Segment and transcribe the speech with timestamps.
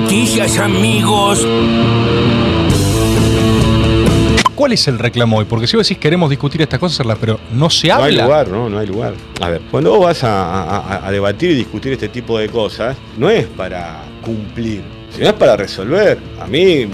[0.00, 1.44] noticias, amigos.
[4.54, 5.44] ¿Cuál es el reclamo hoy?
[5.44, 8.06] Porque si vos decís queremos discutir estas cosas, pero no se habla.
[8.06, 9.14] No hay lugar, no, no hay lugar.
[9.40, 12.96] A ver, cuando vos vas a, a- a debatir y discutir este tipo de cosas,
[13.16, 16.18] no es para cumplir, sino es para resolver.
[16.40, 16.86] A mí,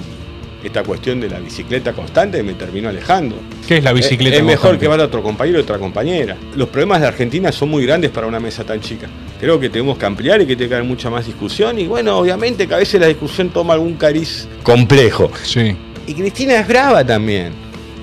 [0.69, 3.37] esta cuestión de la bicicleta constante me terminó alejando.
[3.67, 6.37] ¿Qué es la bicicleta Es, es mejor que vaya otro compañero y otra compañera.
[6.57, 9.09] Los problemas de Argentina son muy grandes para una mesa tan chica.
[9.41, 11.79] Creo que tenemos que ampliar y que tenga que haber mucha más discusión.
[11.79, 15.31] Y bueno, obviamente que a veces la discusión toma algún cariz complejo.
[15.43, 15.77] Sí.
[16.07, 17.53] Y Cristina es brava también.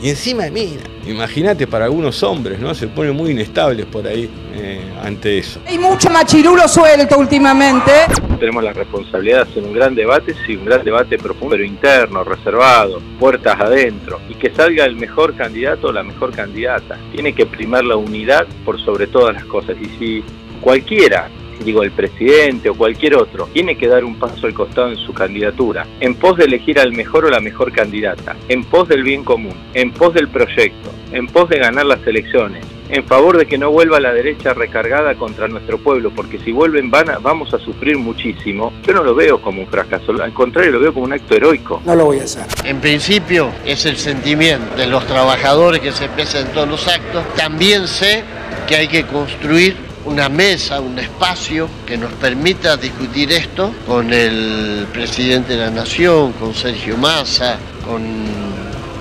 [0.02, 2.74] Y encima, mira, imagínate para algunos hombres, ¿no?
[2.74, 5.60] Se ponen muy inestables por ahí eh, ante eso.
[5.66, 7.92] Hay mucho machirulo suelto últimamente.
[8.40, 12.24] Tenemos la responsabilidad de hacer un gran debate, sí, un gran debate profundo, pero interno,
[12.24, 16.98] reservado, puertas adentro, y que salga el mejor candidato o la mejor candidata.
[17.12, 19.76] Tiene que primar la unidad por sobre todas las cosas.
[19.82, 20.24] Y si
[20.62, 21.30] cualquiera,
[21.62, 25.14] digo el presidente o cualquier otro, tiene que dar un paso al costado en su
[25.14, 29.24] candidatura, en pos de elegir al mejor o la mejor candidata, en pos del bien
[29.24, 33.58] común, en pos del proyecto, en pos de ganar las elecciones, en favor de que
[33.58, 37.60] no vuelva la derecha recargada contra nuestro pueblo, porque si vuelven van a- vamos a
[37.60, 38.74] sufrir muchísimo.
[38.86, 41.82] Yo no lo veo como un fracaso, al contrario lo veo como un acto heroico.
[41.86, 42.44] No lo voy a hacer.
[42.66, 47.24] En principio es el sentimiento de los trabajadores que se expresa en todos los actos.
[47.36, 48.24] También sé
[48.68, 49.76] que hay que construir
[50.06, 56.34] una mesa, un espacio que nos permita discutir esto con el presidente de la Nación,
[56.34, 58.02] con Sergio Massa, con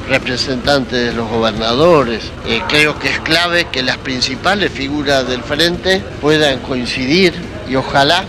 [0.09, 2.25] representantes de los gobernadores.
[2.47, 7.33] Eh, creo que es clave que las principales figuras del frente puedan coincidir
[7.69, 8.25] y ojalá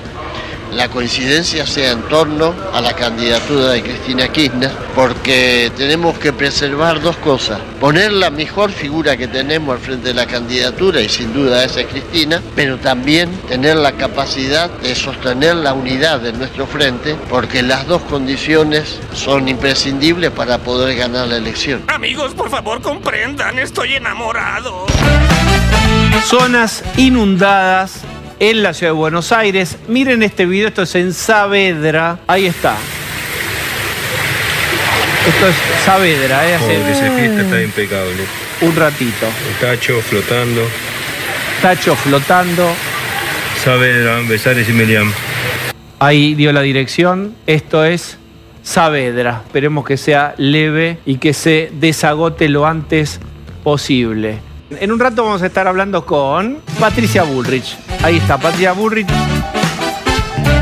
[0.71, 7.01] la coincidencia sea en torno a la candidatura de Cristina Kirchner, porque tenemos que preservar
[7.01, 7.59] dos cosas.
[7.79, 11.81] Poner la mejor figura que tenemos al frente de la candidatura, y sin duda esa
[11.81, 17.61] es Cristina, pero también tener la capacidad de sostener la unidad de nuestro frente, porque
[17.61, 21.83] las dos condiciones son imprescindibles para poder ganar la elección.
[21.87, 24.85] Amigos, por favor, comprendan, estoy enamorado.
[26.25, 28.03] Zonas inundadas
[28.41, 29.77] en la ciudad de Buenos Aires.
[29.87, 32.17] Miren este video, esto es en Saavedra.
[32.25, 32.75] Ahí está.
[35.27, 36.55] Esto es Saavedra, ¿eh?
[36.55, 38.23] Hace está impecable.
[38.61, 39.27] un ratito.
[39.47, 40.67] El tacho flotando.
[41.61, 42.73] Tacho flotando.
[43.63, 45.13] Saavedra, Besares y Meliam.
[45.99, 47.35] Ahí dio la dirección.
[47.45, 48.17] Esto es
[48.63, 49.43] Saavedra.
[49.45, 53.19] Esperemos que sea leve y que se desagote lo antes
[53.63, 54.39] posible.
[54.79, 57.77] En un rato vamos a estar hablando con Patricia Bullrich.
[58.03, 59.07] Ahí está, Patricia Bullrich.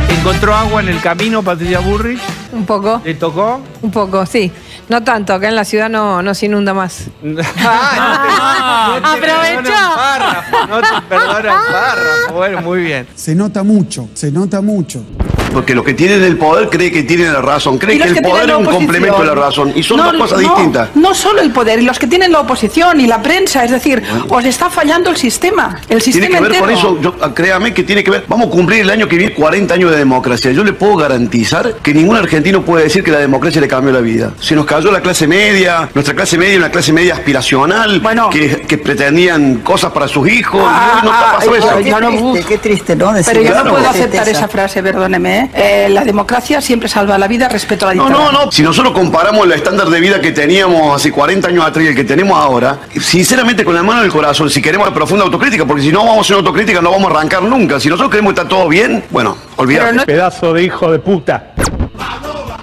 [0.10, 2.20] ¿Encontró agua en el camino, Patricia Bullrich?
[2.52, 3.62] Un poco, ¿Le tocó?
[3.82, 4.52] un poco, sí.
[4.90, 7.06] No tanto, acá en la ciudad no, no se inunda más.
[7.62, 9.96] Ah, no te- no te Aprovechó.
[9.96, 12.34] párrafo, No te perdona un párrafo.
[12.34, 13.08] Bueno, muy bien.
[13.16, 15.04] Se nota mucho, se nota mucho.
[15.52, 18.22] Porque los que tienen el poder creen que tienen la razón, creen que el que
[18.22, 19.72] poder es un complemento de la razón.
[19.76, 20.90] Y son No, dos cosas no, distintas.
[20.96, 24.02] No solo el poder, y los que tienen la oposición y la prensa, es decir,
[24.30, 26.66] os está fallando el sistema, el Tiene sistema que ver entero.
[26.66, 28.26] con eso, yo, ah, créame que tiene que ver.
[28.28, 30.52] Vamos a cumplir el año que viene 40 años de democracia.
[30.52, 34.02] Yo le puedo garantizar que ningún argentino puede decir que la democracia le cambió la
[34.02, 34.32] vida.
[34.40, 38.30] Se nos cayó la clase media, nuestra clase media, una clase media aspiracional, Bueno.
[38.30, 40.62] que, que pretendían cosas para sus hijos.
[40.64, 41.80] Ah, y hoy no ah, pasó eso.
[41.82, 42.46] yo no- uf.
[42.46, 43.14] qué triste, ¿no?
[43.26, 45.39] Pero yo no puedo aceptar esa frase, perdóneme.
[45.40, 45.50] ¿Eh?
[45.54, 48.32] Eh, la democracia siempre salva la vida, respeto a la No, dictadura.
[48.32, 48.52] no, no.
[48.52, 51.96] Si nosotros comparamos el estándar de vida que teníamos hace 40 años atrás y el
[51.96, 55.66] que tenemos ahora, sinceramente con la mano en el corazón, si queremos la profunda autocrítica,
[55.66, 57.80] porque si no vamos a hacer autocrítica no vamos a arrancar nunca.
[57.80, 60.06] Si nosotros queremos que está todo bien, bueno, olvidate.
[60.06, 61.54] Pedazo de hijo de puta.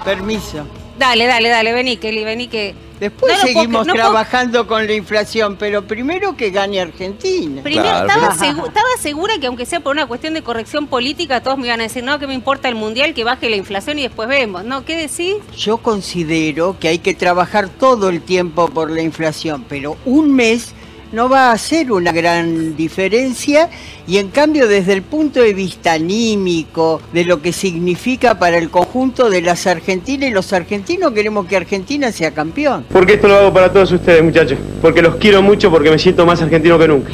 [0.05, 0.65] Permiso.
[0.97, 2.73] Dale, dale, dale, vení, Kelly, vení que...
[2.99, 7.61] Después No lo puedo seguimos puedo- trabajando con la inflación, pero primero que gane Argentina.
[7.61, 11.59] Primero, estaba, segu- estaba segura que aunque sea por una cuestión de corrección política, todos
[11.59, 14.01] me iban a decir, no, que me importa el mundial, que baje la inflación y
[14.01, 14.63] después vemos.
[14.65, 15.35] No, ¿qué decís?
[15.55, 20.73] Yo considero que hay que trabajar todo el tiempo por la inflación, pero un mes
[21.11, 23.69] no va a hacer una gran diferencia
[24.07, 28.69] y en cambio desde el punto de vista anímico, de lo que significa para el
[28.69, 32.85] conjunto de las argentinas y los argentinos queremos que Argentina sea campeón.
[32.91, 34.57] Porque esto lo hago para todos ustedes, muchachos.
[34.81, 37.11] Porque los quiero mucho, porque me siento más argentino que nunca.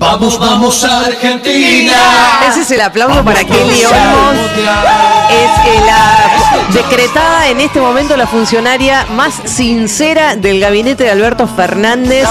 [0.00, 1.92] Vamos, vamos Argentina.
[2.48, 4.34] Ese es el aplauso para Kelly Olmos.
[5.30, 5.89] Es la
[6.90, 12.26] decretada en este momento la funcionaria más sincera del gabinete de Alberto Fernández.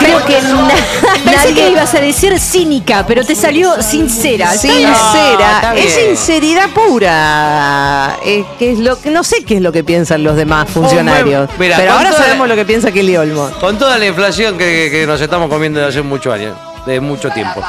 [0.00, 1.54] Creo que Pensé nadie...
[1.54, 4.52] que ibas a decir cínica, pero te salió sincera.
[4.52, 8.18] Sincera, es sinceridad pura.
[8.24, 11.48] Eh, que es lo que no sé qué es lo que piensan los demás funcionarios.
[11.58, 13.52] mira, pero ahora sabemos lo que piensa Kelly Olmos.
[13.52, 16.56] Con toda la inflación que, que nos estamos comiendo desde hace muchos años,
[16.88, 17.62] de mucho tiempo.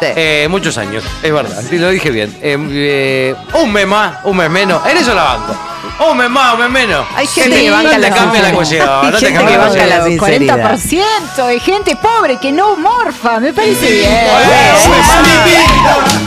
[0.00, 2.36] Eh, muchos años, es verdad, lo dije bien.
[2.42, 5.56] Eh, eh, un mes más, un mes menos, en eso la banco.
[6.16, 7.06] Mes más, mes menos.
[7.16, 10.00] Hay Sí, gente que banca no la cambia la cuestión, no te gente cambia la
[10.00, 10.04] cuestión.
[10.04, 10.58] sinceridad.
[10.58, 14.10] 40% de gente pobre que no morfa, me parece bien.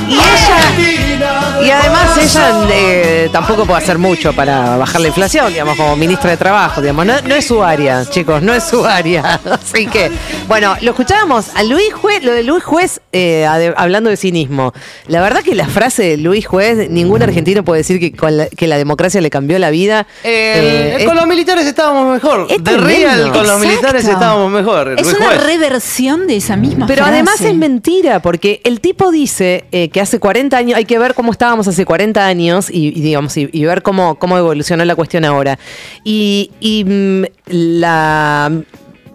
[0.10, 5.76] Y ella, y además ella eh, tampoco puede hacer mucho para bajar la inflación, digamos,
[5.76, 9.40] como ministra de Trabajo, digamos, no, no es su área, chicos, no es su área.
[9.52, 10.12] Así que,
[10.48, 14.74] bueno, lo escuchábamos a Luis Juez, lo de Luis Juez eh, hablando de cinismo.
[15.08, 18.48] La verdad que la frase de Luis Juez, ningún argentino puede decir que, con la,
[18.48, 20.08] que la democracia le cambió la vida.
[20.24, 22.48] Eh, con es- los militares estábamos mejor.
[22.50, 24.96] es De real, con los militares estábamos mejor.
[24.98, 25.44] Es una Juez.
[25.44, 27.14] reversión de esa misma Pero frase.
[27.14, 31.14] además es mentira, porque el tipo dice eh, que hace 40 años, hay que ver
[31.14, 34.96] cómo estábamos hace 40 años y, y digamos, y, y ver cómo, cómo evolucionó la
[34.96, 35.58] cuestión ahora.
[36.04, 38.52] Y, y, mm, la,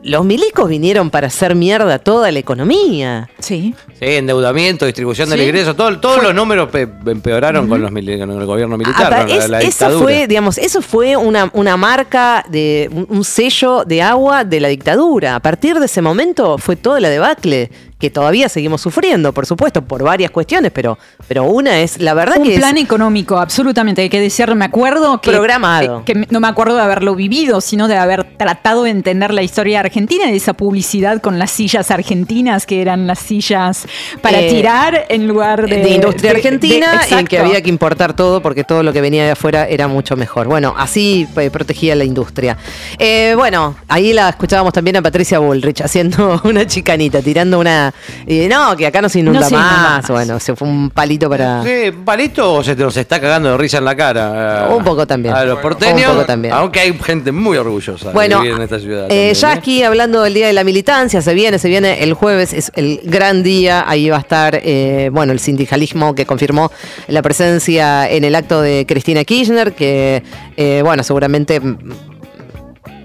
[0.05, 3.31] los milicos vinieron para hacer mierda toda la economía.
[3.39, 3.75] Sí.
[3.99, 5.45] Sí, endeudamiento, distribución del Sí.
[5.47, 9.19] ingreso, todo- todos los números pe- empeoraron con, los mili- con el gobierno militar, Apa-
[9.27, 10.03] con la, es- la eso dictadura.
[10.05, 14.69] fue, digamos, eso fue una, una marca de un, un sello de agua de la
[14.69, 15.37] dictadura.
[15.37, 17.71] A partir de ese momento fue toda la debacle
[18.03, 22.39] que todavía seguimos sufriendo, por supuesto, por varias cuestiones, pero, pero una es la verdad
[22.39, 25.31] Un que es- plan económico, absolutamente, hay que decir, me acuerdo que...
[25.31, 26.05] Programado.
[26.05, 29.45] Que, que no me acuerdo de haberlo vivido, sino de haber tratado de entender la
[29.45, 33.87] historia argentina y de esa publicidad con las sillas argentinas, que eran las sillas
[34.21, 35.77] para Eh, tirar en lugar de...
[35.77, 39.01] de industria de- argentina de- en que había que importar todo porque todo lo que
[39.01, 40.49] venía de afuera era mucho mejor.
[40.49, 42.57] Bueno, así eh, protegía la industria.
[42.99, 47.92] Eh, bueno, ahí la escuchábamos también a Patricia Bullrich haciendo una chicanita, tirando una...
[48.27, 49.73] eh, no, que acá no se inunda No se más.
[49.73, 50.09] inunda más.
[50.09, 51.63] Bueno, se fue un palito para...
[51.63, 54.69] Sí, ¿un palito o se te nos está cagando de risa en la cara?
[54.71, 55.35] Un poco también.
[55.35, 56.11] A los porteños.
[56.11, 56.55] un poco también.
[56.55, 59.05] Aunque hay gente muy orgullosa Bueno, de vivir en esta ciudad.
[59.05, 59.57] Eh, también, ya ¿eh?
[59.57, 63.01] aquí hablando del Día de la Militancia, se viene, se viene el jueves, es el
[63.05, 66.71] gran día, ahí va a estar, eh, bueno, el sindicalismo que confirmó
[67.09, 70.23] la presencia en el acto de Cristina Kirchner, que,
[70.57, 71.61] eh, bueno, seguramente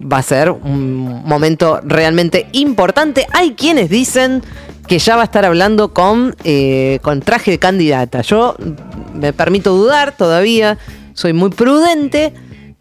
[0.01, 3.28] va a ser un momento realmente importante.
[3.34, 4.42] Hay quienes dicen
[4.88, 8.22] que ya va a estar hablando con, eh, con traje de candidata.
[8.22, 8.56] Yo
[9.13, 10.78] me permito dudar todavía,
[11.13, 12.34] soy muy prudente.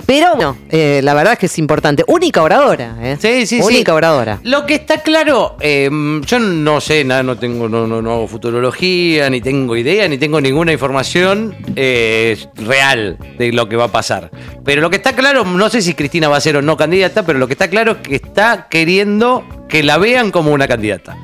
[0.05, 2.05] Pero no, eh, la verdad es que es importante.
[2.06, 3.17] Única oradora, ¿eh?
[3.19, 3.97] Sí, sí, Única sí.
[3.97, 4.41] oradora.
[4.44, 5.88] Lo que está claro, eh,
[6.25, 10.19] yo no sé nada, no tengo, no, no, no hago futurología, ni tengo idea, ni
[10.19, 14.31] tengo ninguna información eh, real de lo que va a pasar.
[14.64, 17.25] Pero lo que está claro, no sé si Cristina va a ser o no candidata,
[17.25, 21.17] pero lo que está claro es que está queriendo que la vean como una candidata.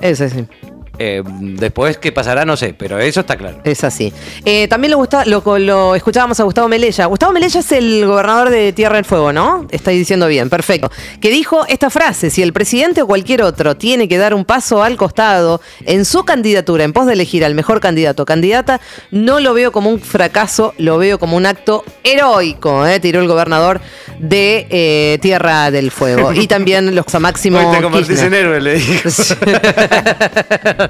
[0.00, 0.46] Ese sí.
[1.02, 3.62] Eh, después qué pasará, no sé, pero eso está claro.
[3.64, 4.12] Es así.
[4.44, 7.06] Eh, también lo, gusta, lo, lo escuchábamos a Gustavo Melella.
[7.06, 9.66] Gustavo Melella es el gobernador de Tierra del Fuego, ¿no?
[9.70, 10.90] Está diciendo bien, perfecto.
[11.18, 14.82] Que dijo esta frase, si el presidente o cualquier otro tiene que dar un paso
[14.82, 19.40] al costado en su candidatura, en pos de elegir al mejor candidato o candidata, no
[19.40, 23.00] lo veo como un fracaso, lo veo como un acto heroico, ¿eh?
[23.00, 23.80] tiró el gobernador
[24.18, 26.34] de eh, Tierra del Fuego.
[26.34, 29.08] Y también los a Máximo Hoy te convertís en héroe, le dije.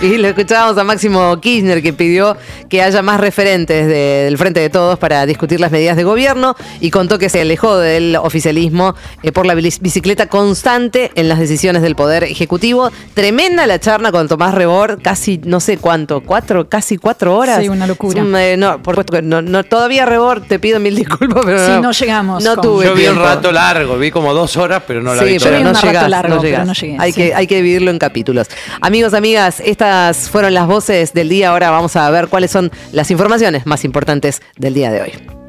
[0.00, 2.36] y lo escuchábamos a Máximo Kirchner que pidió
[2.68, 6.56] que haya más referentes de- del Frente de Todos para discutir las medidas de gobierno
[6.80, 11.38] y contó que se alejó del oficialismo eh, por la bici- bicicleta constante en las
[11.38, 12.90] decisiones del Poder Ejecutivo.
[13.14, 17.60] Tremenda la charla con Tomás Rebor, casi no sé cuánto, cuatro, casi cuatro horas.
[17.60, 18.22] Sí, una locura.
[18.40, 21.80] Eh, no, por supuesto que no, no, todavía Rebor, te pido mil disculpas, pero Sí,
[21.80, 25.00] no llegamos No con- tuve Yo vi un rato largo, vi como dos horas, pero
[25.00, 25.50] no la vi Sí, toda.
[25.50, 27.16] pero no un rato llegás, largo, no pero no llegué, hay, sí.
[27.22, 28.48] que, hay que dividirlo en capítulos.
[28.80, 31.50] Amigos, amigas, estas fueron las voces del día.
[31.50, 35.41] Ahora vamos a ver cuáles son las informaciones más importantes del día de hoy.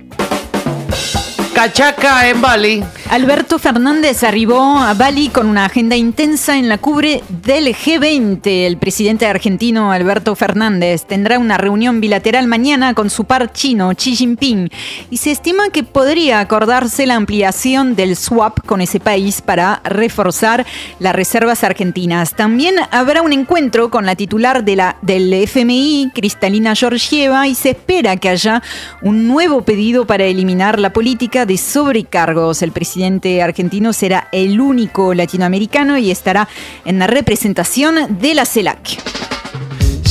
[1.53, 2.83] Cachaca en Bali.
[3.09, 8.41] Alberto Fernández arribó a Bali con una agenda intensa en la cubre del G20.
[8.43, 14.15] El presidente argentino Alberto Fernández tendrá una reunión bilateral mañana con su par chino Xi
[14.15, 14.69] Jinping
[15.11, 20.65] y se estima que podría acordarse la ampliación del swap con ese país para reforzar
[20.97, 22.33] las reservas argentinas.
[22.33, 27.71] También habrá un encuentro con la titular de la, del FMI, Cristalina Georgieva, y se
[27.71, 28.63] espera que haya
[29.03, 32.61] un nuevo pedido para eliminar la política de sobrecargos.
[32.61, 36.47] El presidente argentino será el único latinoamericano y estará
[36.85, 39.13] en la representación de la CELAC.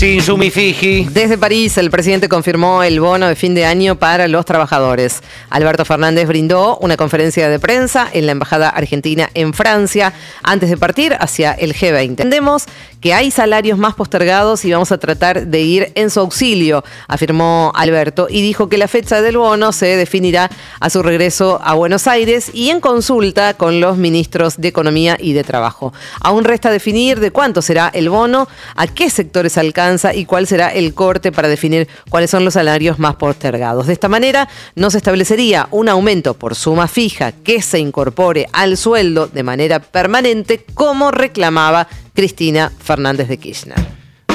[0.03, 1.05] Sin Sumifiji.
[1.13, 5.23] Desde París, el presidente confirmó el bono de fin de año para los trabajadores.
[5.49, 10.13] Alberto Fernández brindó una conferencia de prensa en la Embajada Argentina en Francia
[10.43, 12.01] antes de partir hacia el G20.
[12.01, 12.65] Entendemos
[13.03, 17.73] que hay salarios más postergados y vamos a tratar de ir en su auxilio, afirmó
[17.75, 22.07] Alberto, y dijo que la fecha del bono se definirá a su regreso a Buenos
[22.07, 25.93] Aires y en consulta con los ministros de Economía y de Trabajo.
[26.21, 30.69] Aún resta definir de cuánto será el bono, a qué sectores alcanza y cuál será
[30.69, 33.89] el corte para definir cuáles son los salarios más postergados.
[33.89, 38.77] De esta manera, no se establecería un aumento por suma fija que se incorpore al
[38.77, 43.79] sueldo de manera permanente como reclamaba Cristina Fernández de Kirchner.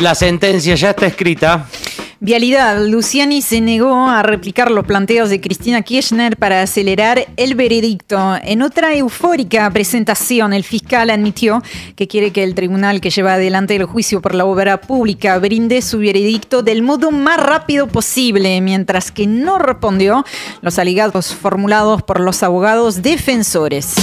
[0.02, 1.68] La sentencia ya está escrita.
[2.20, 2.84] Vialidad.
[2.88, 8.36] Luciani se negó a replicar los planteos de Cristina Kirchner para acelerar el veredicto.
[8.42, 11.62] En otra eufórica presentación, el fiscal admitió
[11.96, 15.84] que quiere que el tribunal que lleva adelante el juicio por la obra pública brinde
[15.84, 20.26] su veredicto del modo más rápido posible, mientras que no respondió
[20.62, 23.94] los alegados formulados por los abogados defensores.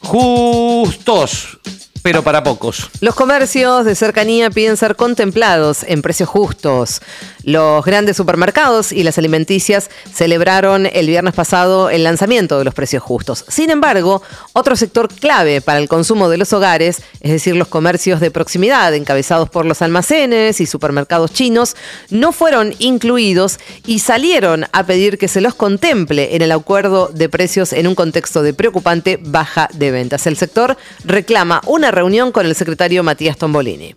[0.00, 1.58] Justos,
[2.06, 2.88] pero para pocos.
[3.00, 7.00] Los comercios de cercanía piden ser contemplados en precios justos.
[7.42, 13.02] Los grandes supermercados y las alimenticias celebraron el viernes pasado el lanzamiento de los precios
[13.02, 13.44] justos.
[13.48, 14.22] Sin embargo,
[14.52, 18.94] otro sector clave para el consumo de los hogares, es decir, los comercios de proximidad
[18.94, 21.74] encabezados por los almacenes y supermercados chinos,
[22.10, 27.28] no fueron incluidos y salieron a pedir que se los contemple en el acuerdo de
[27.28, 30.28] precios en un contexto de preocupante baja de ventas.
[30.28, 33.94] El sector reclama una reunión con el secretario Matías Tombolini.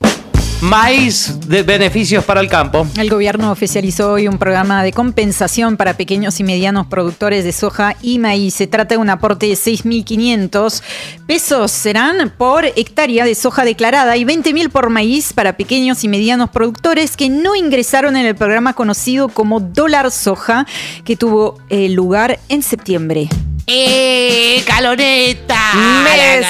[0.61, 2.85] Maíz de beneficios para el campo.
[2.97, 7.95] El gobierno oficializó hoy un programa de compensación para pequeños y medianos productores de soja
[8.01, 8.55] y maíz.
[8.55, 10.81] Se trata de un aporte de 6.500
[11.27, 16.49] pesos serán por hectárea de soja declarada y 20.000 por maíz para pequeños y medianos
[16.49, 20.65] productores que no ingresaron en el programa conocido como dólar soja
[21.05, 23.29] que tuvo eh, lugar en septiembre.
[23.71, 25.59] ¡Eh, caloneta!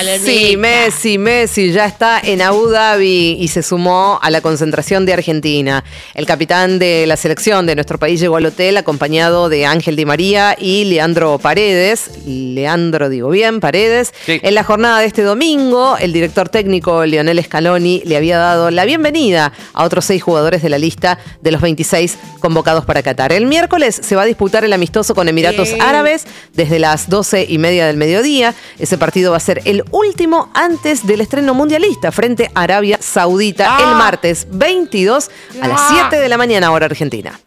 [0.06, 5.12] Messi, Messi, Messi ya está en Abu Dhabi y se sumó a la concentración de
[5.12, 5.84] Argentina.
[6.14, 10.06] El capitán de la selección de nuestro país llegó al hotel acompañado de Ángel Di
[10.06, 12.10] María y Leandro Paredes.
[12.26, 14.14] Leandro, digo bien, Paredes.
[14.26, 18.86] En la jornada de este domingo, el director técnico Lionel Scaloni le había dado la
[18.86, 23.34] bienvenida a otros seis jugadores de la lista de los 26 convocados para Qatar.
[23.34, 25.70] El miércoles se va a disputar el amistoso con Emiratos.
[25.82, 28.56] Árabes desde las 12 y media del mediodía.
[28.78, 33.78] Ese partido va a ser el último antes del estreno mundialista frente a Arabia Saudita
[33.80, 35.30] el martes 22
[35.62, 37.40] a las 7 de la mañana hora argentina.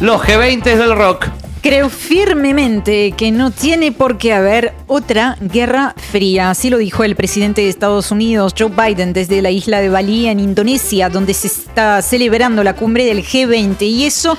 [0.00, 1.26] Los G20 del rock.
[1.60, 6.50] Creo firmemente que no tiene por qué haber otra guerra fría.
[6.50, 10.28] Así lo dijo el presidente de Estados Unidos, Joe Biden, desde la isla de Bali,
[10.28, 13.82] en Indonesia, donde se está celebrando la cumbre del G20.
[13.82, 14.38] Y eso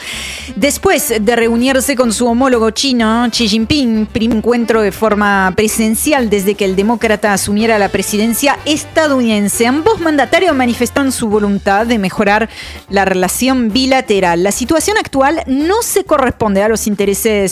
[0.55, 6.55] después de reunirse con su homólogo chino, Xi Jinping, primer encuentro de forma presencial desde
[6.55, 9.67] que el demócrata asumiera la presidencia estadounidense.
[9.67, 12.49] Ambos mandatarios manifestaron su voluntad de mejorar
[12.89, 14.43] la relación bilateral.
[14.43, 16.87] La situación actual no se corresponde a los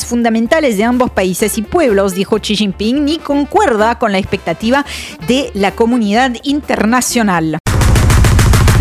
[0.06, 4.86] fundamentales de ambos países y pueblos, dijo Xi Jinping, ni concuerda con la expectativa
[5.28, 7.58] de la comunidad internacional.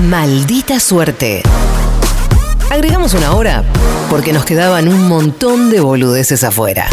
[0.08, 1.42] Maldita suerte.
[2.70, 3.64] Agregamos una hora
[4.10, 6.88] porque nos quedaban un montón de boludeces afuera.